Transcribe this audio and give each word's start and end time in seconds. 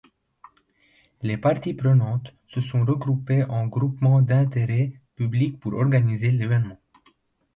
Les 1.21 1.37
parties 1.37 1.75
prenantes 1.75 2.33
se 2.47 2.59
sont 2.59 2.83
regroupés 2.83 3.43
en 3.43 3.67
Groupement 3.67 4.23
d'intérêt 4.23 4.93
public 5.15 5.59
pour 5.59 5.75
organiser 5.75 6.31
l'événement. 6.31 6.79